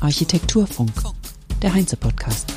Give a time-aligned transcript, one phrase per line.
[0.00, 0.92] Architekturfunk,
[1.60, 2.52] der Heinze-Podcast.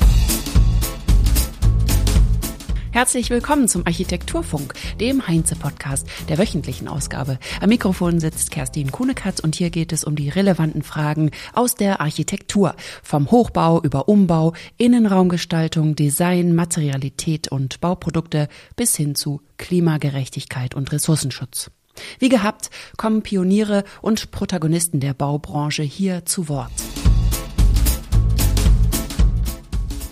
[2.90, 7.38] Herzlich willkommen zum Architekturfunk, dem Heinze-Podcast der wöchentlichen Ausgabe.
[7.60, 12.00] Am Mikrofon sitzt Kerstin Kunekatz und hier geht es um die relevanten Fragen aus der
[12.00, 12.74] Architektur.
[13.02, 21.70] Vom Hochbau über Umbau, Innenraumgestaltung, Design, Materialität und Bauprodukte bis hin zu Klimagerechtigkeit und Ressourcenschutz.
[22.18, 26.72] Wie gehabt kommen Pioniere und Protagonisten der Baubranche hier zu Wort.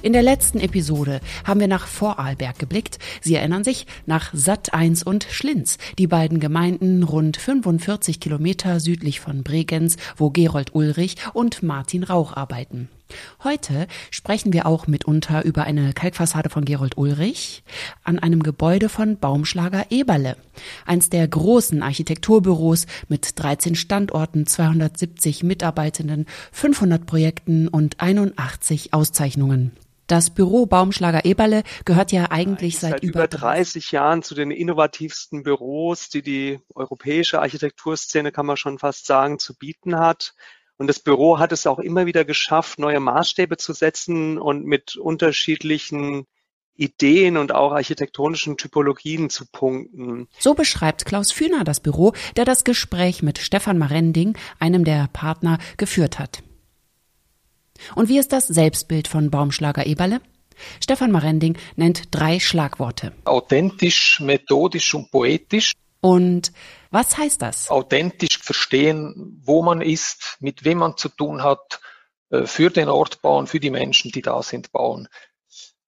[0.02, 2.98] In der letzten Episode haben wir nach Vorarlberg geblickt.
[3.20, 9.20] Sie erinnern sich nach Satt 1 und Schlinz, die beiden Gemeinden rund 45 Kilometer südlich
[9.20, 12.88] von Bregenz, wo Gerold Ulrich und Martin Rauch arbeiten.
[13.44, 17.62] Heute sprechen wir auch mitunter über eine Kalkfassade von Gerold Ulrich
[18.04, 20.36] an einem Gebäude von Baumschlager Eberle,
[20.86, 29.72] eins der großen Architekturbüros mit 13 Standorten, 270 Mitarbeitenden, 500 Projekten und 81 Auszeichnungen.
[30.12, 35.42] Das Büro Baumschlager Eberle gehört ja eigentlich seit, seit über 30 Jahren zu den innovativsten
[35.42, 40.34] Büros, die die europäische Architekturszene, kann man schon fast sagen, zu bieten hat.
[40.78, 44.96] Und das Büro hat es auch immer wieder geschafft, neue Maßstäbe zu setzen und mit
[44.96, 46.26] unterschiedlichen
[46.74, 50.28] Ideen und auch architektonischen Typologien zu punkten.
[50.38, 55.58] So beschreibt Klaus Fühner das Büro, der das Gespräch mit Stefan Marending, einem der Partner,
[55.76, 56.42] geführt hat.
[57.94, 60.20] Und wie ist das Selbstbild von Baumschlager Eberle?
[60.80, 63.12] Stefan Marending nennt drei Schlagworte.
[63.24, 65.72] Authentisch, methodisch und poetisch.
[66.02, 66.52] Und
[66.90, 67.70] was heißt das?
[67.70, 71.80] Authentisch verstehen, wo man ist, mit wem man zu tun hat,
[72.30, 75.08] äh, für den Ort bauen, für die Menschen, die da sind, bauen.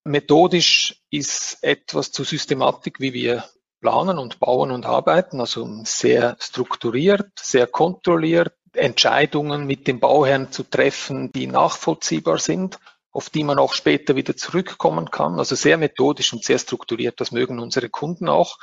[0.04, 3.44] Methodisch ist etwas zur Systematik, wie wir
[3.80, 10.62] planen und bauen und arbeiten, also sehr strukturiert, sehr kontrolliert, Entscheidungen mit dem Bauherrn zu
[10.62, 12.78] treffen, die nachvollziehbar sind,
[13.10, 15.38] auf die man auch später wieder zurückkommen kann.
[15.38, 17.20] Also sehr methodisch und sehr strukturiert.
[17.20, 18.58] Das mögen unsere Kunden auch.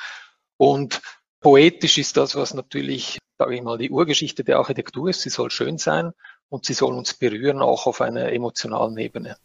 [0.58, 1.02] Und
[1.42, 5.22] poetisch ist das, was natürlich, sage ich mal, die Urgeschichte der Architektur ist.
[5.22, 6.14] Sie soll schön sein
[6.50, 9.36] und sie soll uns berühren, auch auf einer emotionalen Ebene.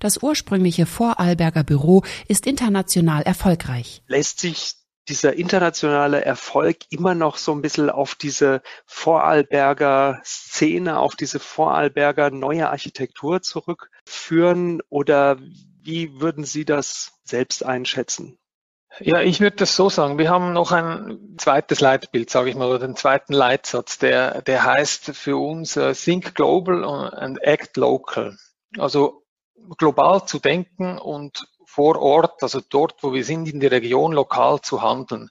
[0.00, 4.02] Das ursprüngliche Vorarlberger Büro ist international erfolgreich.
[4.06, 4.74] Lässt sich
[5.08, 12.30] dieser internationale Erfolg immer noch so ein bisschen auf diese Vorarlberger Szene, auf diese Vorarlberger
[12.30, 14.80] neue Architektur zurückführen?
[14.88, 15.38] Oder
[15.82, 18.38] wie würden Sie das selbst einschätzen?
[19.00, 20.18] Ja, ich würde das so sagen.
[20.18, 24.64] Wir haben noch ein zweites Leitbild, sage ich mal, oder einen zweiten Leitsatz, der, der
[24.64, 28.36] heißt für uns uh, Think Global and Act Local.
[28.78, 29.24] Also
[29.78, 34.60] global zu denken und vor Ort, also dort, wo wir sind, in der Region lokal
[34.60, 35.30] zu handeln.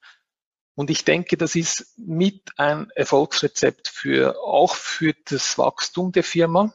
[0.76, 6.74] Und ich denke, das ist mit ein Erfolgsrezept für, auch für das Wachstum der Firma.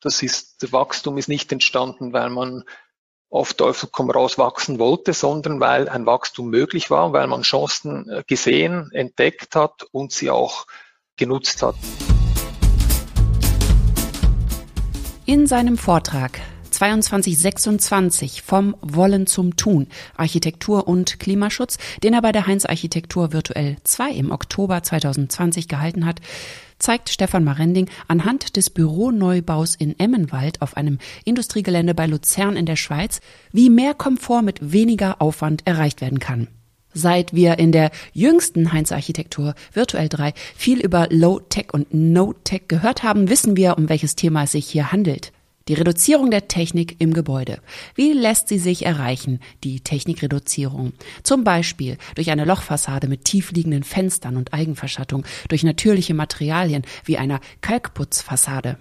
[0.00, 2.64] Das ist, der Wachstum ist nicht entstanden, weil man
[3.30, 8.08] auf Teufel komm raus wachsen wollte, sondern weil ein Wachstum möglich war, weil man Chancen
[8.10, 10.66] äh, gesehen, entdeckt hat und sie auch
[11.16, 11.76] genutzt hat.
[15.26, 16.40] In seinem Vortrag
[16.80, 19.86] 2226 vom Wollen zum Tun,
[20.16, 26.06] Architektur und Klimaschutz, den er bei der Heinz Architektur Virtuell 2 im Oktober 2020 gehalten
[26.06, 26.22] hat,
[26.78, 30.96] zeigt Stefan Marending anhand des Büroneubaus in Emmenwald auf einem
[31.26, 33.20] Industriegelände bei Luzern in der Schweiz,
[33.52, 36.48] wie mehr Komfort mit weniger Aufwand erreicht werden kann.
[36.94, 42.32] Seit wir in der jüngsten Heinz Architektur Virtuell 3 viel über Low Tech und No
[42.42, 45.30] Tech gehört haben, wissen wir, um welches Thema es sich hier handelt.
[45.68, 47.60] Die Reduzierung der Technik im Gebäude.
[47.94, 50.92] Wie lässt sie sich erreichen, die Technikreduzierung?
[51.22, 57.40] Zum Beispiel durch eine Lochfassade mit tiefliegenden Fenstern und Eigenverschattung, durch natürliche Materialien wie einer
[57.60, 58.78] Kalkputzfassade.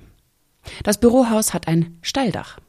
[0.84, 2.60] Das Bürohaus hat ein Steildach.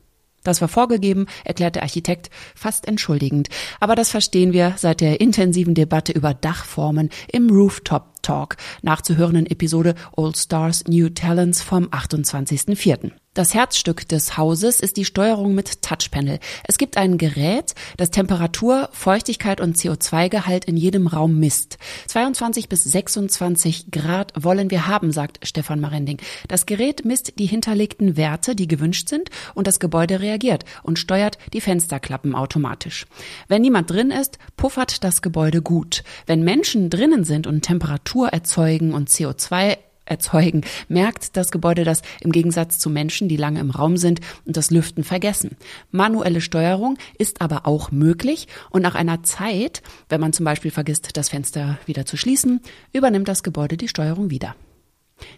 [0.42, 3.48] Das war vorgegeben, erklärt der Architekt fast entschuldigend.
[3.78, 9.94] Aber das verstehen wir seit der intensiven Debatte über Dachformen im Rooftop Talk, nachzuhörenden Episode
[10.16, 13.12] All Stars New Talents vom 28.04.
[13.32, 16.40] Das Herzstück des Hauses ist die Steuerung mit Touchpanel.
[16.66, 21.78] Es gibt ein Gerät, das Temperatur, Feuchtigkeit und CO2-Gehalt in jedem Raum misst.
[22.08, 26.18] 22 bis 26 Grad wollen wir haben, sagt Stefan Marending.
[26.48, 31.38] Das Gerät misst die hinterlegten Werte, die gewünscht sind, und das Gebäude reagiert und steuert
[31.52, 33.06] die Fensterklappen automatisch.
[33.46, 36.02] Wenn niemand drin ist, puffert das Gebäude gut.
[36.26, 42.32] Wenn Menschen drinnen sind und Temperatur erzeugen und CO2 erzeugen, merkt das Gebäude das im
[42.32, 45.56] Gegensatz zu Menschen, die lange im Raum sind und das Lüften vergessen.
[45.90, 51.16] Manuelle Steuerung ist aber auch möglich und nach einer Zeit, wenn man zum Beispiel vergisst,
[51.16, 52.60] das Fenster wieder zu schließen,
[52.92, 54.54] übernimmt das Gebäude die Steuerung wieder.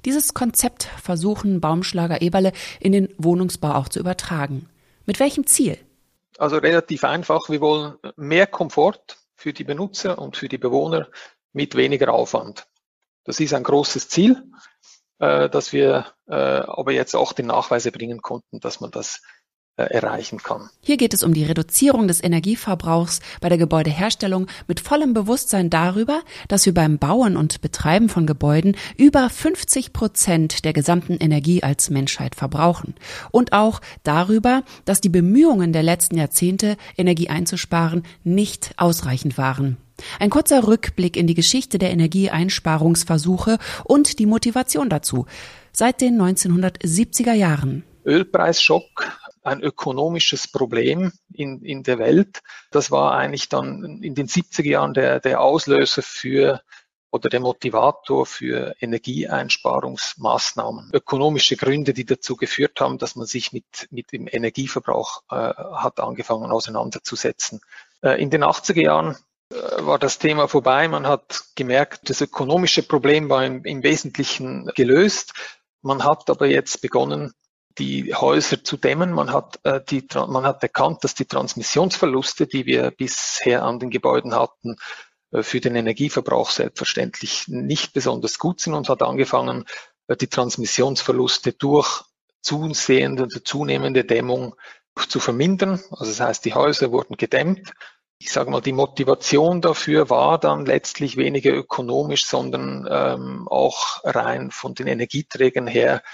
[0.05, 4.69] Dieses Konzept versuchen Baumschlager Eberle in den Wohnungsbau auch zu übertragen.
[5.07, 5.79] Mit welchem Ziel?
[6.39, 7.49] Also relativ einfach.
[7.49, 11.09] Wir wollen mehr Komfort für die Benutzer und für die Bewohner
[11.53, 12.67] mit weniger Aufwand.
[13.25, 14.43] Das ist ein großes Ziel,
[15.19, 19.21] äh, dass wir äh, aber jetzt auch den Nachweis bringen konnten, dass man das
[19.77, 20.69] äh, erreichen kann.
[20.83, 26.21] Hier geht es um die Reduzierung des Energieverbrauchs bei der Gebäudeherstellung mit vollem Bewusstsein darüber,
[26.49, 31.89] dass wir beim Bauen und Betreiben von Gebäuden über 50 Prozent der gesamten Energie als
[31.89, 32.95] Menschheit verbrauchen.
[33.31, 39.79] Und auch darüber, dass die Bemühungen der letzten Jahrzehnte, Energie einzusparen, nicht ausreichend waren.
[40.19, 45.27] Ein kurzer Rückblick in die Geschichte der Energieeinsparungsversuche und die Motivation dazu.
[45.73, 47.85] Seit den 1970er Jahren.
[48.05, 52.43] Ölpreisschock ein ökonomisches Problem in, in der Welt.
[52.71, 56.61] Das war eigentlich dann in den 70er Jahren der, der Auslöser für
[57.11, 60.91] oder der Motivator für Energieeinsparungsmaßnahmen.
[60.95, 66.01] Ökonomische Gründe, die dazu geführt haben, dass man sich mit, mit dem Energieverbrauch äh, hat
[66.01, 67.61] angefangen auseinanderzusetzen.
[68.01, 69.17] Äh, in den 80er Jahren
[69.79, 70.89] war das Thema vorbei.
[70.89, 75.33] Man hat gemerkt, das ökonomische Problem war im, im Wesentlichen gelöst.
[75.83, 77.33] Man hat aber jetzt begonnen,
[77.79, 79.13] die Häuser zu dämmen.
[79.13, 83.91] Man hat, äh, die, man hat erkannt, dass die Transmissionsverluste, die wir bisher an den
[83.91, 84.77] Gebäuden hatten,
[85.33, 89.65] äh, für den Energieverbrauch selbstverständlich nicht besonders gut sind und hat angefangen,
[90.09, 92.03] äh, die Transmissionsverluste durch
[92.43, 94.55] zusehende zunehmende Dämmung
[95.09, 95.81] zu vermindern.
[95.91, 97.73] Also das heißt, die Häuser wurden gedämmt.
[98.25, 104.53] Ich sage mal, die Motivation dafür war dann letztlich weniger ökonomisch, sondern ähm, auch rein
[104.53, 106.05] von den Energieträgern her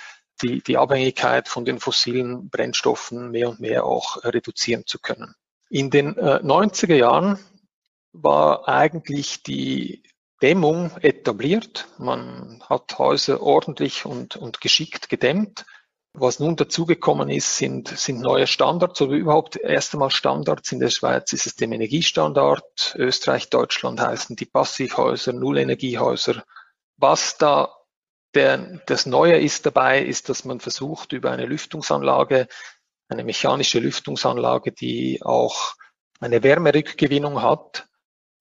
[0.40, 5.34] die, die Abhängigkeit von den fossilen Brennstoffen mehr und mehr auch reduzieren zu können.
[5.68, 7.38] In den äh, 90er Jahren
[8.12, 10.02] war eigentlich die
[10.40, 11.88] Dämmung etabliert.
[11.98, 15.66] Man hat Häuser ordentlich und, und geschickt gedämmt.
[16.20, 20.72] Was nun dazugekommen ist, sind, sind neue Standards oder überhaupt erst einmal Standards.
[20.72, 22.94] In der Schweiz ist es dem Energiestandard.
[22.96, 26.44] Österreich, Deutschland heißen die Passivhäuser, Nullenergiehäuser.
[26.96, 27.72] Was da
[28.34, 32.48] der, das Neue ist dabei, ist, dass man versucht, über eine Lüftungsanlage,
[33.08, 35.74] eine mechanische Lüftungsanlage, die auch
[36.20, 37.88] eine Wärmerückgewinnung hat,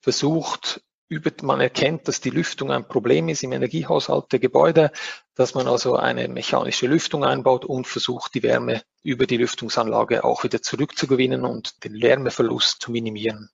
[0.01, 4.91] versucht, über, man erkennt, dass die Lüftung ein Problem ist im Energiehaushalt der Gebäude,
[5.35, 10.43] dass man also eine mechanische Lüftung einbaut und versucht, die Wärme über die Lüftungsanlage auch
[10.43, 13.49] wieder zurückzugewinnen und den Wärmeverlust zu minimieren.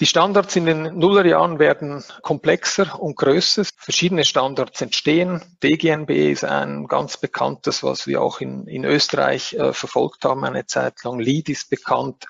[0.00, 3.64] Die Standards in den Nullerjahren werden komplexer und größer.
[3.76, 5.40] Verschiedene Standards entstehen.
[5.62, 10.66] DGNB ist ein ganz bekanntes, was wir auch in, in Österreich äh, verfolgt haben eine
[10.66, 11.20] Zeit lang.
[11.20, 12.26] LEED ist bekannt.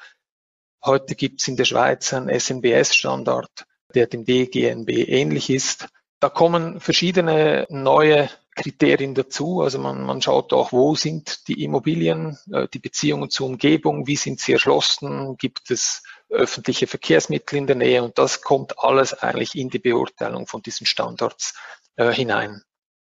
[0.85, 3.65] Heute gibt es in der Schweiz einen SNBS-Standard,
[3.95, 5.89] der dem DGNB ähnlich ist.
[6.21, 9.63] Da kommen verschiedene neue Kriterien dazu.
[9.63, 14.17] Also man, man schaut auch, wo sind die Immobilien, äh, die Beziehungen zur Umgebung, wie
[14.17, 19.55] sind sie erschlossen, gibt es öffentliche Verkehrsmittel in der Nähe und das kommt alles eigentlich
[19.55, 21.55] in die Beurteilung von diesen Standards
[21.97, 22.63] äh, hinein.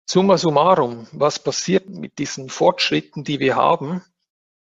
[0.05, 4.03] Summa summarum, was passiert mit diesen Fortschritten, die wir haben?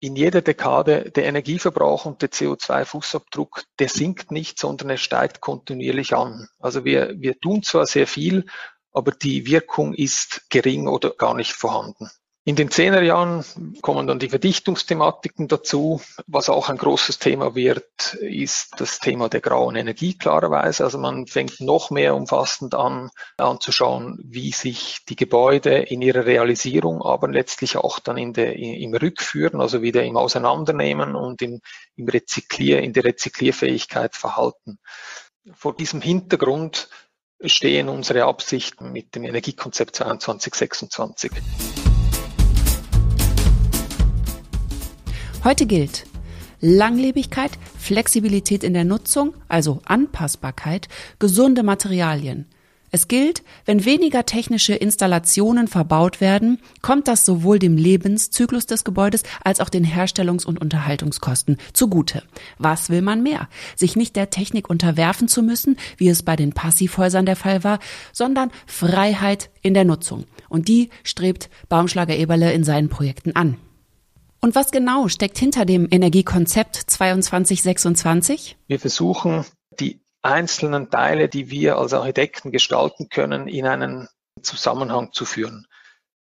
[0.04, 6.14] In jeder Dekade der Energieverbrauch und der CO2-Fußabdruck, der sinkt nicht, sondern er steigt kontinuierlich
[6.14, 6.50] an.
[6.60, 8.46] Also wir, wir tun zwar sehr viel,
[8.92, 12.10] aber die Wirkung ist gering oder gar nicht vorhanden.
[12.46, 13.46] In den Zehnerjahren
[13.82, 16.02] kommen dann die Verdichtungsthematiken dazu.
[16.28, 20.84] Was auch ein großes Thema wird, ist das Thema der grauen Energie klarerweise.
[20.84, 27.02] Also man fängt noch mehr umfassend an, anzuschauen, wie sich die Gebäude in ihrer Realisierung,
[27.02, 31.62] aber letztlich auch dann in der, im Rückführen, also wieder im Auseinandernehmen und im,
[31.96, 34.80] im Rezyklier, in der Rezyklierfähigkeit verhalten.
[35.54, 36.90] Vor diesem Hintergrund
[37.42, 41.32] stehen unsere Absichten mit dem Energiekonzept 2226.
[45.44, 46.06] Heute gilt
[46.62, 50.88] Langlebigkeit, Flexibilität in der Nutzung, also Anpassbarkeit,
[51.20, 52.46] gesunde Materialien.
[52.92, 59.24] Es gilt, wenn weniger technische Installationen verbaut werden, kommt das sowohl dem Lebenszyklus des Gebäudes
[59.44, 62.24] als auch den Herstellungs- und Unterhaltungskosten zugute.
[62.58, 63.50] Was will man mehr?
[63.76, 67.80] Sich nicht der Technik unterwerfen zu müssen, wie es bei den Passivhäusern der Fall war,
[68.14, 70.24] sondern Freiheit in der Nutzung.
[70.48, 73.58] Und die strebt Baumschlager Eberle in seinen Projekten an.
[74.44, 78.58] Und was genau steckt hinter dem Energiekonzept 2226?
[78.68, 79.46] Wir versuchen,
[79.80, 84.10] die einzelnen Teile, die wir als Architekten gestalten können, in einen
[84.42, 85.66] Zusammenhang zu führen.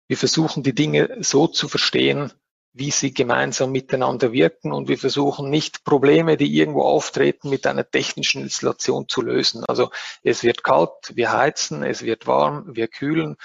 [0.09, 2.33] Wir versuchen, die Dinge so zu verstehen,
[2.73, 7.89] wie sie gemeinsam miteinander wirken und wir versuchen nicht Probleme, die irgendwo auftreten, mit einer
[7.89, 9.63] technischen Installation zu lösen.
[9.69, 9.91] Also
[10.25, 13.37] es wird kalt, wir heizen, es wird warm, wir kühlen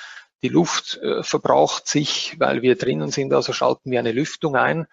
[0.43, 4.87] Die Luft äh, verbraucht sich, weil wir drinnen sind, also schalten wir eine Lüftung ein.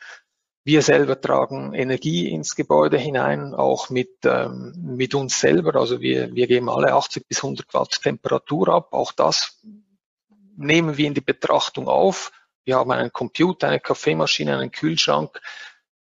[0.62, 5.74] Wir selber tragen Energie ins Gebäude hinein, auch mit, ähm, mit uns selber.
[5.74, 8.92] Also wir, wir geben alle 80 bis 100 Watt Temperatur ab.
[8.92, 9.60] Auch das
[10.56, 12.30] nehmen wir in die Betrachtung auf.
[12.64, 15.40] Wir haben einen Computer, eine Kaffeemaschine, einen Kühlschrank.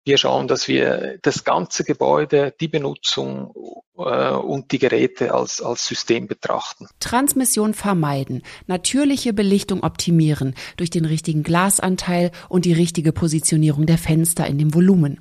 [0.06, 3.52] Wir schauen, dass wir das ganze Gebäude, die Benutzung
[3.98, 6.86] äh, und die Geräte als, als System betrachten.
[7.00, 14.46] Transmission vermeiden, natürliche Belichtung optimieren durch den richtigen Glasanteil und die richtige Positionierung der Fenster
[14.46, 15.18] in dem Volumen.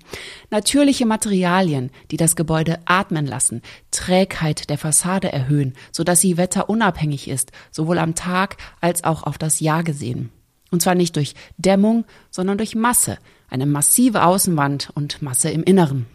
[0.52, 7.52] Natürliche Materialien, die das Gebäude atmen lassen, Trägheit der Fassade erhöhen, sodass sie wetterunabhängig ist,
[7.72, 10.30] sowohl am Tag als auch auf das Jahr gesehen.
[10.72, 13.18] Und zwar nicht durch Dämmung, sondern durch Masse,
[13.50, 16.08] eine massive Außenwand und Masse im Inneren.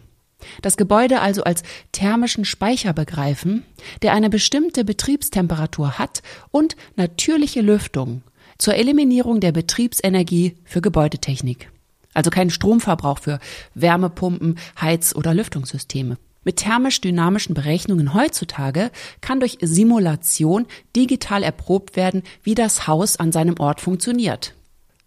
[0.61, 3.63] Das Gebäude also als thermischen Speicher begreifen,
[4.01, 8.23] der eine bestimmte Betriebstemperatur hat und natürliche Lüftung
[8.57, 11.71] zur Eliminierung der Betriebsenergie für Gebäudetechnik.
[12.13, 13.39] Also kein Stromverbrauch für
[13.73, 16.17] Wärmepumpen, Heiz- oder Lüftungssysteme.
[16.43, 18.89] Mit thermisch-dynamischen Berechnungen heutzutage
[19.21, 24.55] kann durch Simulation digital erprobt werden, wie das Haus an seinem Ort funktioniert.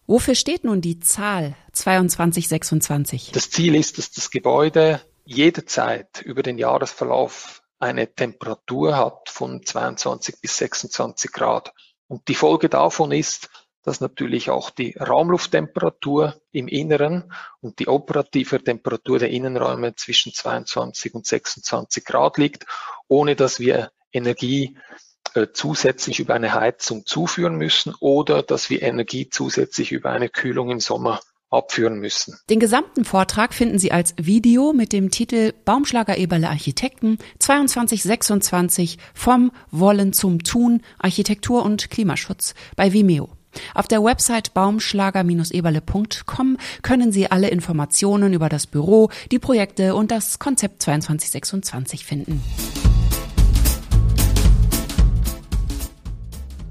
[0.06, 3.32] Wofür steht nun die Zahl 2226?
[3.32, 10.40] Das Ziel ist, dass das Gebäude jederzeit über den Jahresverlauf eine Temperatur hat von 22
[10.40, 11.72] bis 26 Grad.
[12.06, 13.48] Und die Folge davon ist,
[13.84, 21.14] dass natürlich auch die Raumlufttemperatur im Inneren und die operative Temperatur der Innenräume zwischen 22
[21.14, 22.66] und 26 Grad liegt,
[23.08, 24.76] ohne dass wir Energie
[25.34, 30.70] äh, zusätzlich über eine Heizung zuführen müssen oder dass wir Energie zusätzlich über eine Kühlung
[30.70, 32.38] im Sommer abführen müssen.
[32.50, 39.52] Den gesamten Vortrag finden Sie als Video mit dem Titel Baumschlager Eberle Architekten 2226 vom
[39.70, 43.30] Wollen zum Tun Architektur und Klimaschutz bei Vimeo.
[43.74, 50.38] Auf der Website baumschlager-eberle.com können Sie alle Informationen über das Büro, die Projekte und das
[50.38, 52.42] Konzept 2226 finden.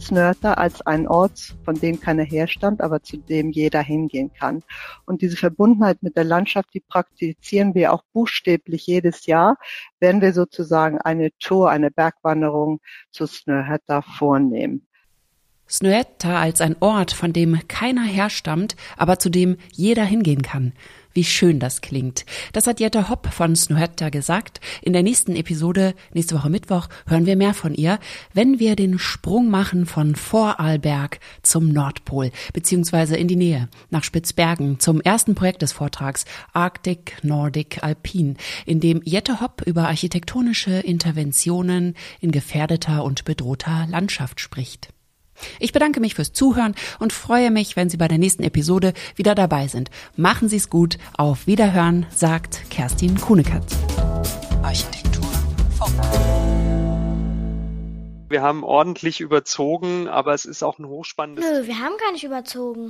[0.03, 4.61] Snörter als ein Ort, von dem keiner herstand, aber zu dem jeder hingehen kann.
[5.05, 9.57] Und diese Verbundenheit mit der Landschaft, die praktizieren wir auch buchstäblich jedes Jahr,
[9.99, 14.87] wenn wir sozusagen eine Tour, eine Bergwanderung zu Snöhetta vornehmen.
[15.74, 20.74] Snöhetta als ein Ort, von dem keiner herstammt, aber zu dem jeder hingehen kann.
[21.15, 22.25] Wie schön das klingt.
[22.53, 24.62] Das hat Jette Hopp von Snuhetta gesagt.
[24.84, 28.00] In der nächsten Episode, nächste Woche Mittwoch, hören wir mehr von ihr,
[28.34, 34.80] wenn wir den Sprung machen von Vorarlberg zum Nordpol, beziehungsweise in die Nähe, nach Spitzbergen,
[34.80, 38.36] zum ersten Projekt des Vortrags Arctic Nordic Alpine,
[38.68, 44.89] in dem Jette Hopp über architektonische Interventionen in gefährdeter und bedrohter Landschaft spricht.
[45.59, 49.35] Ich bedanke mich fürs Zuhören und freue mich, wenn Sie bei der nächsten Episode wieder
[49.35, 49.89] dabei sind.
[50.15, 50.97] Machen Sie es gut.
[51.17, 53.75] Auf Wiederhören, sagt Kerstin Kuhnekatz.
[54.61, 55.23] Architektur
[55.77, 55.93] Funk.
[58.33, 61.45] Wir haben ordentlich überzogen, aber es ist auch ein hochspannendes.
[61.45, 62.81] Nö, wir haben gar nicht überzogen.